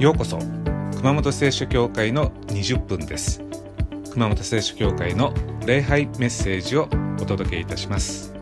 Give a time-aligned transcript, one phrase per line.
[0.00, 0.38] ようこそ
[0.96, 3.42] 熊本聖書教会の20分です。
[4.12, 5.34] 熊本聖書教会の
[5.66, 6.88] 礼拝メッセージを
[7.20, 8.32] お届けいたします。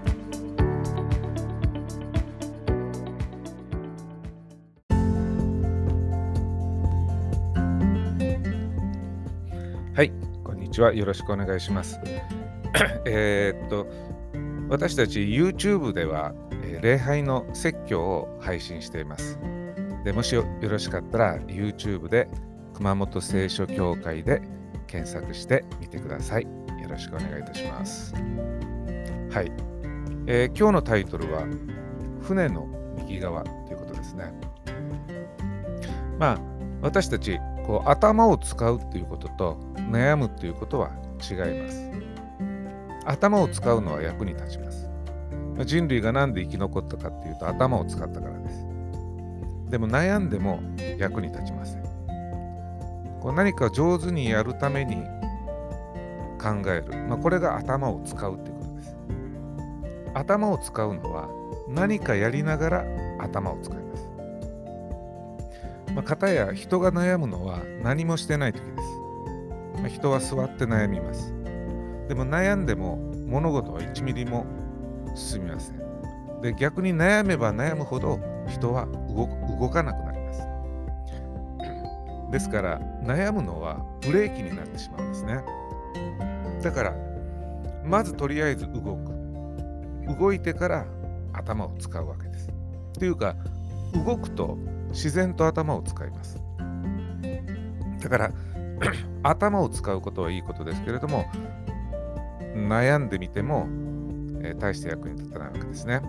[9.97, 10.13] はい
[10.45, 10.95] こんにちは。
[10.95, 11.99] よろしくお願いします。
[13.05, 13.89] えっと
[14.69, 19.41] 私たち YouTube ではえー礼拝の説教を配信しています。
[20.09, 22.31] でもしよろしかったら YouTube で
[22.73, 24.41] 熊本聖書協会で
[24.87, 26.45] 検索してみてください。
[26.45, 28.15] よろしくお願いいたします。
[28.15, 29.53] はい、
[30.27, 31.47] えー今日のタイトルは
[32.23, 34.33] 船の右側ということですね。
[36.19, 36.39] まあ
[36.81, 39.59] 私たちこう頭を使うっていうことと
[39.91, 41.91] 悩むっていうことは違います。
[43.05, 44.89] 頭を使うのは役に立ちます。
[45.67, 48.48] 人類が何で生き残ったかっていうと頭を使ったからです。
[49.71, 50.61] でも悩んでも
[50.99, 51.83] 役に立ちません。
[53.21, 54.97] こう何か上手にやるために
[56.41, 56.97] 考える。
[57.09, 58.97] まあ、これが頭を使うということです。
[60.15, 61.29] 頭を使うのは
[61.69, 62.85] 何かやりながら
[63.19, 64.09] 頭を使います。
[65.95, 68.89] まあ、片や人が悩むのは何もしてない時です。
[69.81, 71.35] まあ、人は座って悩みます。
[72.09, 72.97] でも悩んでも
[73.27, 74.47] 物事は1ミリも
[75.15, 75.88] 進みません。
[76.43, 80.43] で逆に悩めば悩むほど人は動かなくなります。
[82.33, 85.43] ですから悩むのはブレーキになってしまうんですね。
[86.63, 86.95] だから
[87.85, 89.19] まずとりあえず動く。
[90.19, 90.87] 動いてから
[91.35, 92.49] 頭を使うわけです。
[92.99, 93.37] というか
[94.07, 94.57] 動くと
[94.89, 96.41] 自然と頭を使います。
[98.01, 98.33] だから
[99.23, 101.27] 頭を使うことはいいことですけれども
[102.55, 103.67] 悩んでみても、
[104.43, 106.01] えー大して役に立たないわけですね。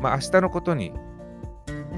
[0.00, 0.92] まあ明日のことに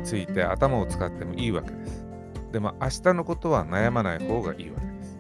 [0.05, 2.07] ついて頭を使ってもいいわけです。
[2.53, 5.19] でも明日のことは悩まない方がいいわけです。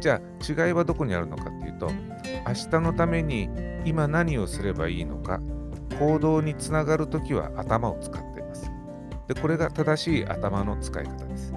[0.00, 0.20] じゃ
[0.58, 1.90] あ違いはどこにあるのかっていうと
[2.46, 3.48] 明日のために
[3.84, 5.40] 今何をすればいいのか
[5.98, 8.70] 行動につながるときは頭を使っています。
[9.28, 11.54] でこれが正しい頭の使い方です。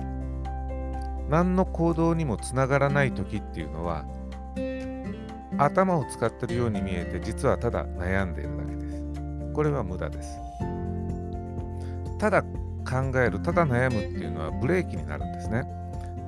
[1.29, 4.05] 何の行動にもつながらないときっていうのは
[5.57, 9.03] 頭を使ってるように見えて実はただ悩んでいるだけです。
[9.53, 10.37] これは無駄です。
[12.19, 12.47] ただ考
[13.19, 15.63] える、ただ悩むっていうのはブレーキになるんですね。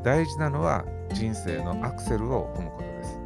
[0.03, 3.19] 大事なのは人生のアクセルを踏むことです。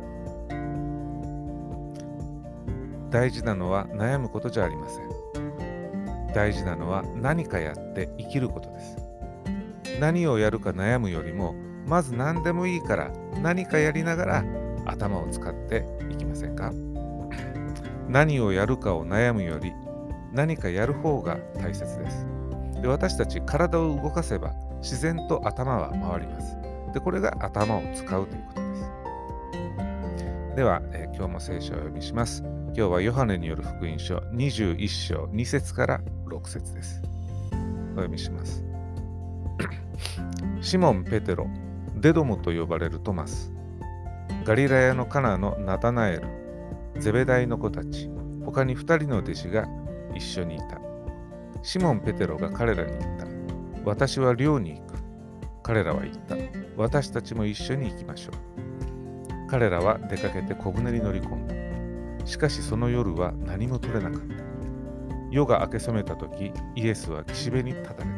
[3.09, 6.33] 大事なのは悩むことじゃありません。
[6.33, 8.97] 大事なのは何かやって生きることです。
[9.99, 11.53] 何をやるか悩むよりも、
[11.85, 13.11] まず何でもいいから
[13.41, 14.43] 何かやりながら
[14.85, 16.71] 頭を使っていきませんか？
[18.07, 19.71] 何をやるかを悩むより
[20.33, 22.27] 何かやる方が大切です。
[22.81, 26.57] で私たち体を動かせば自然と頭は回ります。
[26.93, 28.75] でこれが頭を使うということで
[30.51, 30.55] す。
[30.55, 32.43] では、えー今日も聖書をお読みします。
[32.43, 37.01] 今日はヨハネによる福音書21章2節から6節です。
[37.93, 38.63] お読みします。
[40.59, 41.47] シモン・ペテロ、
[41.95, 43.52] デドモと呼ばれるトマス、
[44.45, 46.27] ガリラヤのカナのナタナエル、
[46.99, 48.09] ゼベダイの子たち、
[48.43, 49.65] 他に2人の弟子が
[50.13, 50.81] 一緒にいた。
[51.61, 53.25] シモン・ペテロが彼らに言った。
[53.85, 54.95] 私は寮に行く。
[55.63, 56.35] 彼らは言った。
[56.75, 59.49] 私たちも一緒に行きましょう。
[59.49, 61.47] 彼らは出かけて小舟に乗り込ん
[62.19, 62.25] だ。
[62.25, 64.35] しかしその夜は何も取れなかった。
[65.31, 68.09] 夜が明け染めた時、イエスは岸辺に立たれ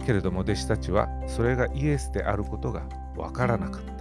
[0.00, 0.04] た。
[0.06, 2.82] けれども弟子たちはそれがイエスであることが
[3.16, 3.95] わからなかった。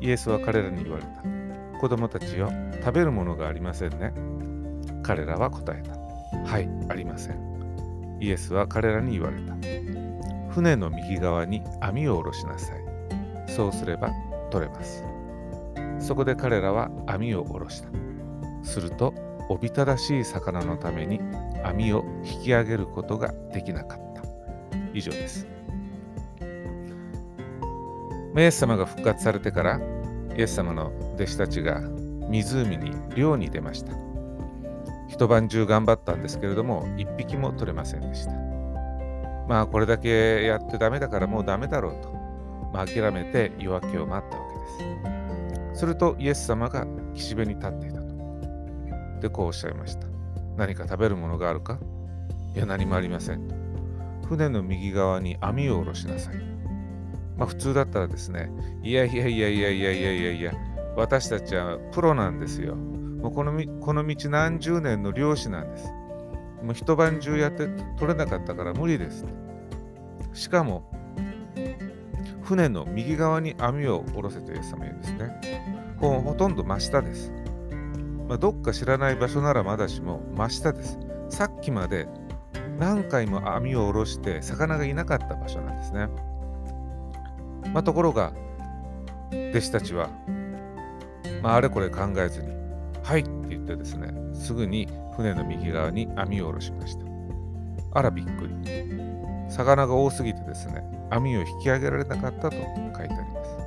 [0.00, 1.78] イエスは彼らに言われた。
[1.78, 4.12] 子供たちよ、食べるものがありませんね。
[5.02, 5.96] 彼らは答えた。
[6.50, 8.18] はい、ありません。
[8.20, 9.54] イエスは彼らに言われた。
[10.50, 12.80] 船の右側に網を下ろしなさい。
[13.50, 14.10] そうすれば
[14.50, 15.04] 取れます。
[15.98, 17.88] そこで彼らは網を下ろした。
[18.62, 19.14] すると、
[19.48, 21.20] おびただしい魚のために
[21.62, 24.22] 網を引き上げることができなかった。
[24.92, 25.55] 以上です。
[28.40, 29.80] イエス様が復活されてから、
[30.36, 31.80] イエス様の弟子たちが
[32.28, 33.92] 湖に漁に出ました。
[35.08, 38.32] 一晩中頑張ったんですけれども、一匹も取れませんでした。
[39.48, 42.12] まあ、これだけやってダメだからもうダメだろうと、
[42.74, 44.44] まあ、諦めて夜明けを待ったわ
[44.80, 45.80] けです。
[45.80, 48.06] すると、イエス様が岸辺に立っていたと。
[49.22, 50.06] で、こうおっしゃいました。
[50.56, 51.78] 何か食べるものがあるか？
[52.54, 53.54] いや、何もありませんと。
[54.26, 56.55] 船の右側に網を下ろしなさい。
[57.36, 58.50] まあ、普通だったらですね、
[58.82, 60.52] いやいやいやいやいやいやいやいや、
[60.96, 62.74] 私たちはプロなんですよ。
[62.74, 65.88] もうこのみこの道何十年の漁師なんです。
[66.62, 67.68] もう一晩中やって
[67.98, 69.24] 取れなかったから無理です。
[70.32, 70.90] しかも、
[72.42, 75.96] 船の右側に網を下ろせとイエス様言うんですね。
[75.98, 77.32] ほほとんど真下です。
[78.28, 80.98] まあ、どっか知らない場所ならまだしも真下です。
[81.28, 82.08] さっきまで
[82.78, 86.08] 何回も網を下ろして魚がいなかった場所なんですね。
[87.76, 88.32] まあ、ところが
[89.50, 90.08] 弟子たちは、
[91.42, 92.48] まあ、あれこれ考えずに
[93.04, 97.04] 「はい」って言ってですねすぐに船の右側に網を下ろしました。
[97.92, 98.54] あらびっくり。
[99.50, 103.58] 魚が多すぎてですね網を引き上げられなかったと書いてあります。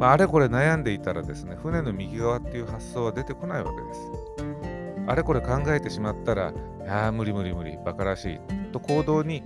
[0.00, 4.00] まあ、あれこれ悩んでいたらですね船の右側っていう発想は出てこないわけです。
[5.06, 6.54] あれこれ考えてしまったら、い
[6.84, 8.40] や無理無理無理、バカらしい
[8.72, 9.44] と行動に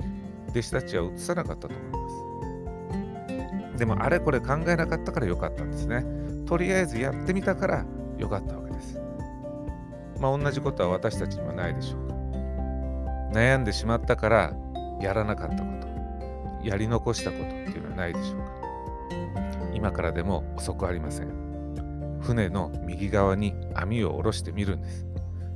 [0.48, 2.03] 弟子たちは移さなかったと思います。
[3.76, 6.04] でも、あれこれ考えなかったからよかったんですね。
[6.46, 7.84] とりあえずやってみたから
[8.18, 9.00] よかったわけです。
[10.20, 12.14] まあ、同じことは私たちにはないでしょうか。
[13.32, 14.52] 悩んでしまったから
[15.00, 15.64] やらなかったこ
[16.62, 18.54] と、やり残したことっていうのはないでしょうか。
[19.74, 22.20] 今からでも遅くありません。
[22.20, 25.04] 船の右側に網を下ろしてみるんです。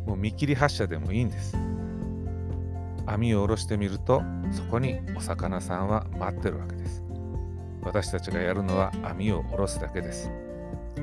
[0.06, 1.56] もう見切り発車でもいいんです。
[3.06, 7.02] 網を下ろしてみると、そこにお魚さんは待ってるわけです。
[7.82, 10.30] 私たちがやるのは網を下ろすだけです。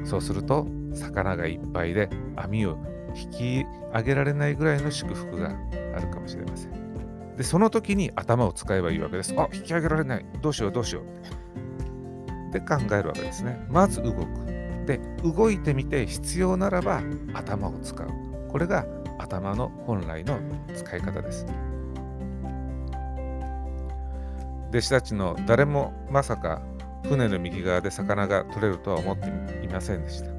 [0.04, 2.78] そうすると、魚がいっぱいで網を
[3.16, 5.56] 引き上げられないぐらいの祝福が
[5.96, 7.36] あるかもしれません。
[7.38, 9.34] で、その時に頭を使えばいいわけです。
[9.38, 10.26] あ、引き上げられない。
[10.42, 12.54] どうしよう、どうしよう。
[12.54, 13.66] で考えるわけですね。
[13.70, 14.26] まず動く。
[14.86, 17.02] で、動いてみて必要ならば
[17.34, 18.08] 頭を使う。
[18.50, 18.86] これが
[19.18, 20.40] 頭の本来の
[20.74, 21.46] 使い方です。
[24.76, 26.62] 弟子たちの誰もまさか
[27.04, 29.30] 船の右側で魚が取れるとは思って
[29.64, 30.30] いませんでした。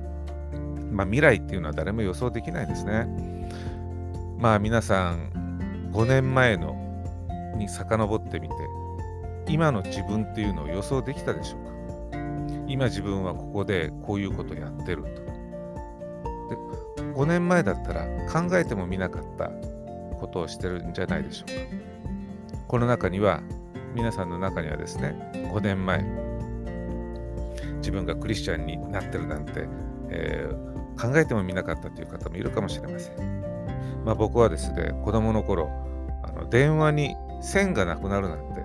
[0.92, 3.08] まあ未来っていうのは誰も予想できないですね。
[4.38, 6.76] まあ皆さん5年前の
[7.56, 8.54] に遡ってみて
[9.48, 11.64] 今の自分っていうのを予想できたでしょう
[12.12, 12.18] か？
[12.68, 15.08] 今自分はここでこういうことやってると。
[15.08, 15.14] で
[17.14, 19.50] 5年前だったら考えてもみなかった
[20.20, 21.54] ことをしてるんじゃないでしょうか。
[22.68, 23.40] この中には、
[23.96, 26.02] 皆さんの中にはですね、5年前、
[27.78, 29.66] 自分がクリスチャンになってるなんて、
[30.10, 34.04] えー、考えてもみなかったという方もいるかもしれません。
[34.04, 35.70] まあ、僕はですね、子供の頃、
[36.22, 38.60] あの電話に線がなくなるなんて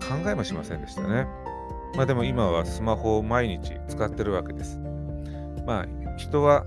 [0.00, 1.28] 考えもしませんでしたね。
[1.94, 4.80] まあでも今はスマホを毎日使ってるわけです。
[5.64, 6.64] まあ人は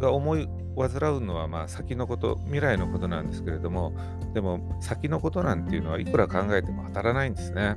[0.00, 3.92] が思い患うのはまあ先のこと、未来のことなんですけれども、
[4.34, 7.76] でも先のことなんていうのはいくら考えても当たらないんですね。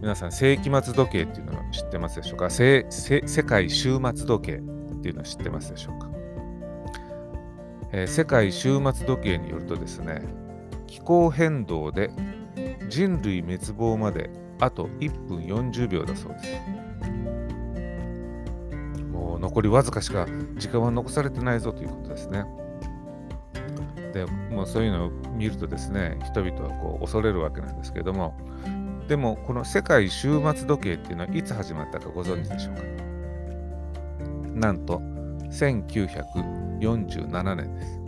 [0.00, 2.50] 皆さん、世紀末時計っていうのを知ってますでしょうか？
[2.50, 2.84] 世
[3.46, 4.60] 界終末時計っ
[5.02, 6.10] ていうのを知ってますでしょうか、
[7.92, 10.22] えー、世界終末時計によるとですね、
[10.86, 12.10] 気候変動で
[12.88, 16.79] 人類滅亡まであと1分40秒だそうです。
[19.40, 20.26] 残りわずかしか
[20.56, 22.44] 時間は残されてないぞということですね。
[24.12, 28.34] でもうそういうのを見るとですね人々はこう恐れるわけなんですけれども
[29.08, 32.82] でもこの世界終末時計っていうのはいつ始まったかご存知でしょうか？
[34.54, 35.00] なんと
[35.50, 38.00] 1947年です。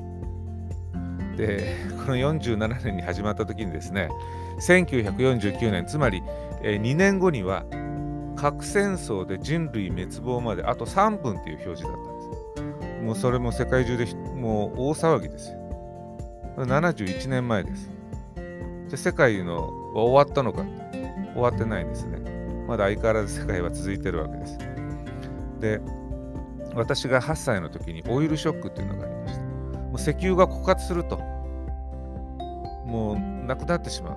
[1.37, 4.11] でこの47年に始まった時にですね
[4.61, 6.23] 1949年つまり
[6.62, 7.65] 2年後には
[8.43, 13.03] 核戦争で人類滅亡まであと3分っていう表示だったんです。
[13.05, 15.59] もうそれも世界中でもう大騒ぎですよ。
[16.57, 17.89] 71年前です。
[18.89, 20.65] じゃ世界のは終わったのか
[21.35, 22.19] 終わってないですね。
[22.67, 24.59] まだ相変わらず世界は続いてるわけです。
[25.61, 25.81] で、
[26.75, 29.41] 私が8歳の時にオイルショックっていうのがありました。
[29.79, 31.17] もう石油が枯渇すると、
[32.87, 34.17] もうなくなってしま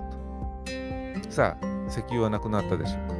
[1.24, 1.30] と。
[1.30, 3.15] さあ、石油はなくなったでしょうか。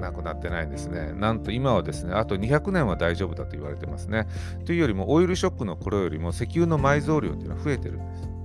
[0.00, 1.12] なくなってないんですね。
[1.12, 4.26] なんと今はですね、あと200年は大丈夫だと言われてますね。
[4.64, 8.36] というよりも、オイルショックの頃よりも石油の埋蔵量というのは増えてるんです。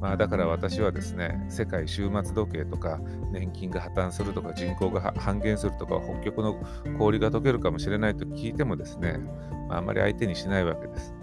[0.00, 3.00] まあ、だから私はですね、世界終末時計とか、
[3.32, 6.58] 年金が破綻するとか、人口が半減するとか、北極の
[6.98, 9.18] 氷が溶けるかもしれないと聞いてもですね、
[9.68, 11.14] まあ、あまり相手にしないわけです。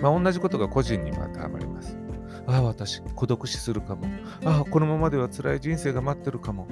[0.00, 1.98] まあ、同じことが個人にも当てはまります。
[2.46, 4.06] ああ、私、孤独死するかも。
[4.44, 6.68] ああ、このままでは辛い人生が待ってるかも。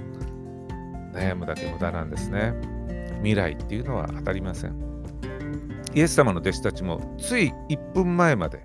[1.12, 2.54] 悩むだけ無駄なんですね。
[3.18, 4.74] 未来っていうのは当たりません。
[5.94, 8.62] イエス様の弟子たちもつい1分前まで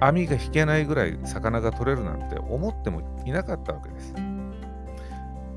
[0.00, 4.14] 網が引けないぐらい魚が取れるなんて思ってもいなかったわけです。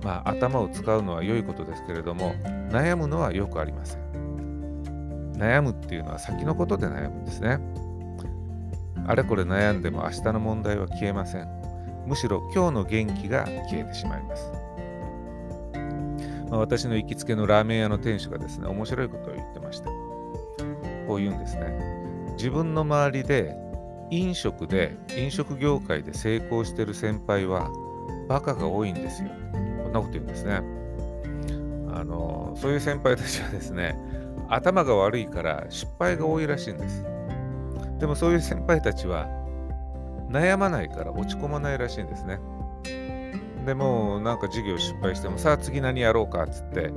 [0.04, 2.34] まあ頭を使うのは良いことですけれども
[2.70, 4.12] 悩むのはよくありません。
[5.34, 7.60] 悩むっていうのは先のことで悩むんですね。
[9.08, 11.48] あれこれ悩んでも明日の問題は消えません。
[12.08, 14.52] むしろ今日の元気が消えてしまいます。
[16.52, 19.86] まあ、私の行きつけのラーメン屋の店主がですね、面白いことを言ってました。
[21.08, 21.74] こう言うんですね。
[22.34, 23.56] 自分の周りで
[24.12, 27.72] 飲食で、飲食業界で成功してる先輩は
[28.28, 29.30] バカが多いんですよ。
[29.84, 30.62] こんなこと言うんですね。
[31.94, 33.98] あの、そういう先輩たちはですね、
[34.50, 37.06] 頭が悪いから失敗が多いらしいんです。
[38.00, 39.28] でもそういう先輩たちは
[40.30, 42.40] 悩まないから落ち込まないらしいんですね。
[43.66, 46.92] でもなんか授業失敗してもさあ次何やろうかっつって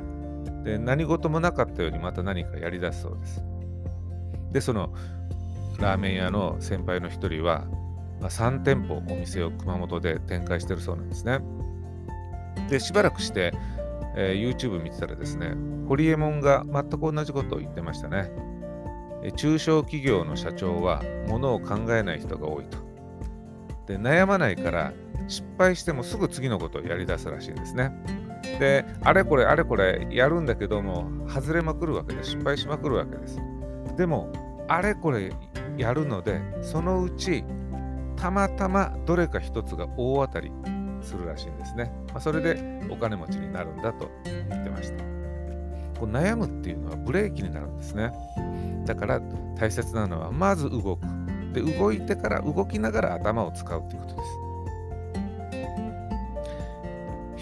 [0.64, 3.44] で何事もなかったようにまた何かやりだすそうです。
[4.52, 4.94] でその
[5.78, 7.64] ラーメン屋の先輩の一人は、
[8.21, 11.40] まあ、3店舗お店を熊本で展開してるそうなんですね。
[12.71, 13.52] でしばらくして、
[14.16, 15.54] えー、YouTube 見てたらですね
[15.87, 18.30] ホリエモンが全く同じことを言ってましたね。
[19.37, 22.78] 中小企業の社長は物を考えない人が多いと。
[23.87, 24.92] で悩まないから
[25.28, 27.93] 失敗してもすぐ次のことをやり出すらしいんですね。
[28.59, 33.40] で、あれこれあれこれやるんだけども、外れまくるわけで失敗しまくるわけです。
[33.97, 34.31] でも、
[34.69, 35.33] あれこれ
[35.76, 37.45] やるので、そのうち
[38.16, 40.52] たまたまどれか一つが大当たり
[41.02, 41.93] するらしいんですね。
[42.09, 45.04] まあ、それでお金持ちになるんだと言ってました。
[45.99, 48.12] こう悩むっていうのはブレーキになるんですね。
[48.87, 49.21] だから
[49.59, 51.00] 大切なのはまず動く。
[51.52, 54.44] で動いてから動きながら頭を使うということです。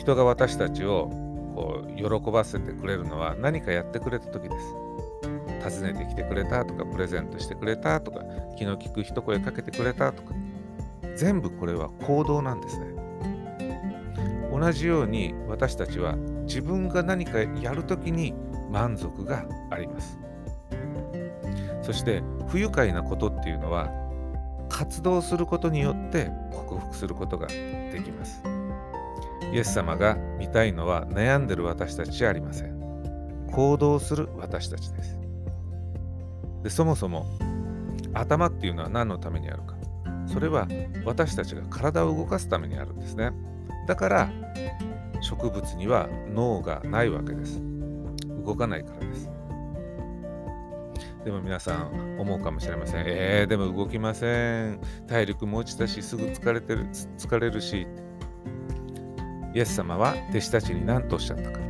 [0.02, 1.10] 人が私たちを
[1.54, 4.74] こう喜ばせてくれるのは何かやってくれた時です。
[5.62, 8.24] 訪ねてきてくれたとか、プレゼントしてくれたとか、
[8.58, 10.34] 気の利く一声かけてくれたとか、
[11.14, 12.86] 全部これは行動なんですね。
[14.50, 16.16] 同じように私たちは
[16.46, 18.34] 自分が何かやるときに
[18.72, 20.18] 満足があります。
[21.80, 23.88] そして不愉快なことっていうのは
[24.68, 28.42] 活動することによって克服することができます。
[29.52, 33.46] イエス様が見たいのは悩んでる私たちじゃありません。
[33.52, 35.18] 行動する私たちです。
[36.62, 37.26] でそもそも
[38.14, 39.76] 頭っていうのは何のためにあるか。
[40.26, 40.66] それは
[41.04, 43.32] 私たちが体を動かすためにあるんですね。
[43.86, 44.30] だから
[45.20, 47.60] 植物には脳がないわけです。
[48.44, 49.30] 動かないからです。
[51.24, 53.04] でも皆さん思うかもしれません。
[53.06, 54.80] えー、でも動きません。
[55.06, 56.86] 体力も落ちたし、すぐ疲れてる、
[57.18, 57.86] 疲れるし。
[59.54, 61.60] イエス様は弟子たちに何とおっしゃったか。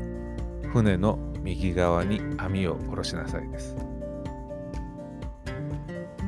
[0.72, 3.76] 船の右側に網を下ろしなさいです。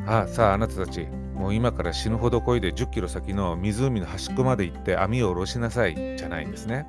[0.07, 6.87] ああ、さああなたたち、もう今から死ぬほど漕いで10キロ先の湖の端っこまで行って網を下ろしなさいじゃないんですね。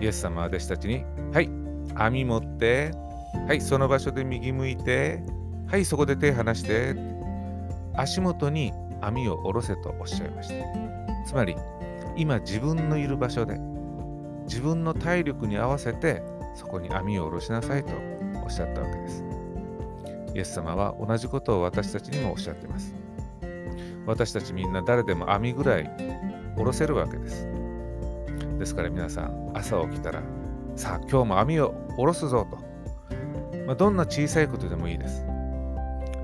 [0.00, 1.50] イエス様は弟子たちに、はい、
[1.94, 2.92] 網持って、
[3.46, 5.22] はい、その場所で右向いて、
[5.66, 6.96] はい、そこで手離して、
[7.94, 10.54] 足元に網を下ろせとおっしゃいました。
[11.26, 11.56] つまり、
[12.18, 13.60] 今自分のいる場所で
[14.46, 16.20] 自分の体力に合わせて
[16.56, 17.92] そこに網を下ろしなさいと
[18.42, 19.24] おっしゃったわけです。
[20.34, 22.92] イエス様は同じことを私たちにもおっしゃってます。
[24.04, 25.84] 私たちみんな誰でも網ぐらい
[26.56, 27.46] 下ろせるわけです。
[28.58, 30.20] ですから皆さん朝起きたら
[30.74, 32.56] さあ今日も網を下ろすぞと、
[33.64, 35.24] まあ、どんな小さいことでもいいです。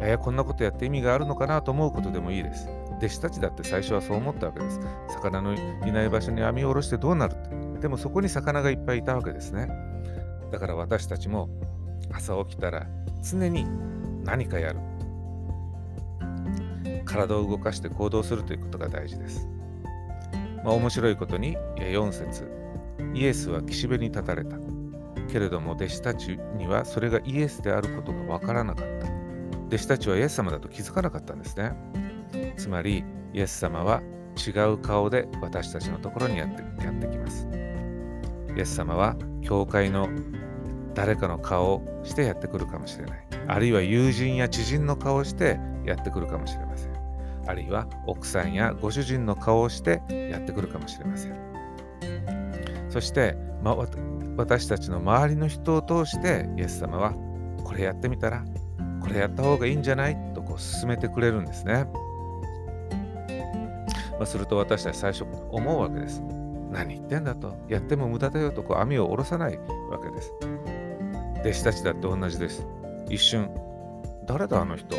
[0.01, 2.69] えー、こんなことやって意味があるのかなと思うことでもいいです。
[2.99, 4.81] 弟子たちだって最初はそう思ったわけです。
[5.09, 7.81] 魚のいない場所に網を下ろしてどうなるって。
[7.81, 9.69] でもそこに魚がいっぱいいたわけですね。
[10.53, 11.49] だから私たちも
[12.13, 12.87] 朝起きたら
[13.23, 13.67] 常に
[14.25, 14.81] 何かやる。
[17.05, 19.49] 体を動かして行動するということが大事です。
[20.65, 22.51] まあ、面白いことに4節
[23.15, 24.57] イエスは岸辺に立たれた。
[25.31, 29.09] けれども弟子たちにはそれがイエスであることがわからなかった。
[29.67, 31.73] 弟子たちはイエス様だと気づかなかったんですね。
[32.57, 34.03] つまりイエス様は
[34.37, 37.49] 違う顔で私たちのところにやってやってきます。
[38.57, 40.09] イエス様は教会の
[40.95, 43.27] 誰かの顔をしてやってくるかもしれない。
[43.47, 46.95] あるいは友人や知人の顔をしてやってくるかもしれません。
[47.47, 51.35] あるいは奥さんやご主人の顔をしてやってくるかもしれません。
[52.89, 53.77] そして、ま、
[54.37, 57.13] 私たちの周りの人を通してイエス様は
[57.65, 58.45] これやってみたら
[59.01, 60.17] これやった方がいいんじゃない？
[60.33, 61.87] とこう進めてくれるんですね。
[64.25, 66.23] まあ、すると私たち最初思うわけです。
[66.71, 67.59] 何言ってんだと。
[67.69, 69.59] やっても無駄だよとこう網を下ろさない
[69.91, 70.33] わけです。
[71.41, 72.67] 弟子たちだって同じです。
[73.11, 73.51] 一瞬、
[74.27, 74.97] 誰だあの人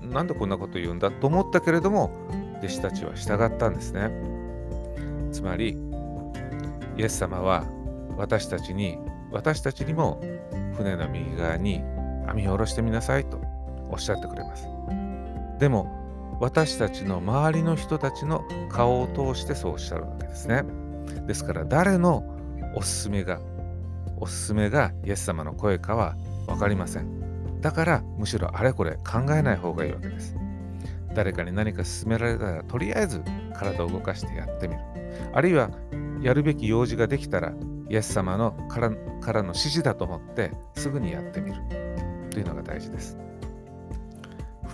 [0.00, 2.12] なんでこんなこと言うんだと思ったけれども、
[2.58, 4.12] 弟子たちは従ったんですね。
[5.32, 5.76] つまり、
[6.96, 7.64] イエス様は
[8.16, 8.96] 私たちに、
[9.32, 10.20] 私たちにも
[10.76, 11.82] 船の右側に
[12.28, 13.40] 網を下ろしてみなさいと
[13.90, 14.68] おっしゃってくれます。
[15.58, 16.03] でも、
[16.40, 20.64] 私たちの周りの人たちの顔を通してそうおっしゃるわけですね。
[21.26, 22.24] ですから誰の
[22.74, 23.40] おすすめが
[24.16, 27.60] おすすめがイエス様の声かは分かりません。
[27.60, 30.36] だからむしろあれこれ考えない方がいいわけです。
[31.14, 33.22] 誰かに何か勧められたらとりあえず
[33.54, 34.80] 体を動かしてやってみる。
[35.32, 35.70] あるいは
[36.20, 37.52] やるべき用事ができたら
[37.88, 41.56] イエス様のからからの指示だと思ってすぐにやってみる。
[42.30, 43.16] というのが大事です。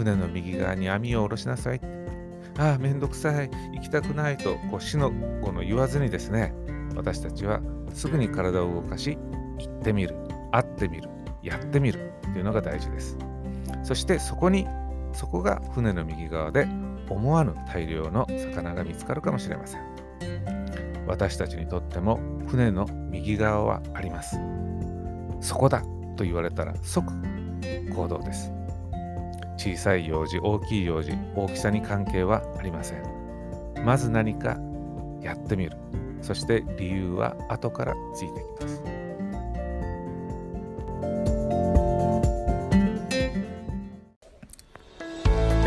[0.00, 1.80] 船の右側に網を下ろしなさい。
[2.56, 3.50] ああめんどくさい。
[3.74, 5.10] 行きたくないとこう死の
[5.42, 6.54] 子の言わずにですね
[6.96, 7.60] 私たちは
[7.92, 9.18] すぐに体を動かし
[9.58, 10.16] 行ってみる。
[10.52, 11.10] 会ってみる。
[11.42, 12.12] やってみる。
[12.22, 13.18] というのが大事です。
[13.82, 14.66] そしてそこに
[15.12, 16.66] そこが船の右側で
[17.10, 19.82] 思わぬ大量の魚が見つかるかもしれません。
[21.06, 24.38] 私たちにとっても船の右側はあります。
[25.42, 25.82] そこだ
[26.16, 27.06] と言われたら即
[27.94, 28.50] 行動です。
[29.60, 33.02] 小さい用事大きい用事大きさに関係はありません。
[33.84, 34.56] まず何か
[35.20, 35.76] やってみる。
[36.22, 38.82] そして理由は後からついてきます。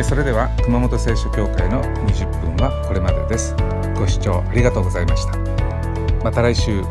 [0.10, 3.56] それでは熊本聖書協会の20分はこれまでです。
[3.96, 5.38] ご視聴ありがとうございました。
[6.24, 6.82] また来週